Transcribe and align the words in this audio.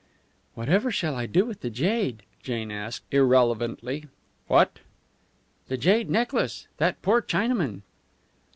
"Whatever 0.55 0.89
shall 0.89 1.15
I 1.15 1.27
do 1.27 1.45
with 1.45 1.61
the 1.61 1.69
jade?" 1.69 2.23
Jane 2.41 2.71
asked, 2.71 3.03
irrelevantly. 3.13 4.07
"What?" 4.47 4.79
"The 5.67 5.77
jade 5.77 6.09
necklace. 6.09 6.65
That 6.77 7.03
poor 7.03 7.21
Chinaman!" 7.21 7.83